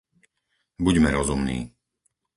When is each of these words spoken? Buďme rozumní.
Buďme 0.85 1.09
rozumní. 1.17 1.59